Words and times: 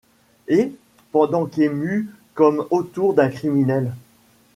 Et, 0.47 0.71
pendant 1.11 1.45
qu'émus 1.45 2.09
comme 2.33 2.65
autour 2.71 3.13
d'un 3.13 3.29
criminel 3.29 3.93